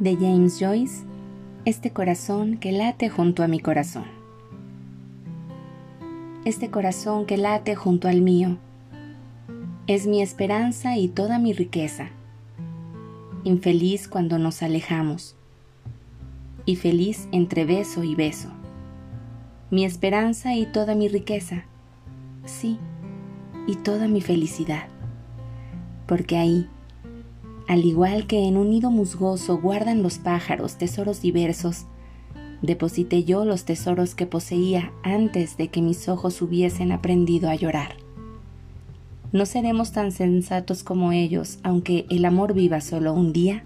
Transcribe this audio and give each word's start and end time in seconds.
de 0.00 0.16
James 0.16 0.58
Joyce, 0.58 1.04
este 1.66 1.90
corazón 1.90 2.56
que 2.56 2.72
late 2.72 3.10
junto 3.10 3.42
a 3.42 3.48
mi 3.48 3.60
corazón. 3.60 4.06
Este 6.46 6.70
corazón 6.70 7.26
que 7.26 7.36
late 7.36 7.74
junto 7.74 8.08
al 8.08 8.22
mío 8.22 8.56
es 9.86 10.06
mi 10.06 10.22
esperanza 10.22 10.96
y 10.96 11.08
toda 11.08 11.38
mi 11.38 11.52
riqueza. 11.52 12.08
Infeliz 13.44 14.08
cuando 14.08 14.38
nos 14.38 14.62
alejamos 14.62 15.36
y 16.64 16.76
feliz 16.76 17.28
entre 17.30 17.66
beso 17.66 18.02
y 18.02 18.14
beso. 18.14 18.48
Mi 19.70 19.84
esperanza 19.84 20.54
y 20.54 20.64
toda 20.64 20.94
mi 20.94 21.08
riqueza. 21.08 21.64
Sí, 22.46 22.78
y 23.66 23.76
toda 23.76 24.08
mi 24.08 24.22
felicidad. 24.22 24.88
Porque 26.06 26.38
ahí, 26.38 26.68
al 27.70 27.84
igual 27.84 28.26
que 28.26 28.48
en 28.48 28.56
un 28.56 28.70
nido 28.70 28.90
musgoso 28.90 29.58
guardan 29.58 30.02
los 30.02 30.18
pájaros 30.18 30.74
tesoros 30.74 31.22
diversos, 31.22 31.86
deposité 32.62 33.22
yo 33.22 33.44
los 33.44 33.64
tesoros 33.64 34.16
que 34.16 34.26
poseía 34.26 34.92
antes 35.04 35.56
de 35.56 35.68
que 35.68 35.80
mis 35.80 36.08
ojos 36.08 36.42
hubiesen 36.42 36.90
aprendido 36.90 37.48
a 37.48 37.54
llorar. 37.54 37.94
No 39.30 39.46
seremos 39.46 39.92
tan 39.92 40.10
sensatos 40.10 40.82
como 40.82 41.12
ellos, 41.12 41.60
aunque 41.62 42.06
el 42.10 42.24
amor 42.24 42.54
viva 42.54 42.80
solo 42.80 43.14
un 43.14 43.32
día 43.32 43.64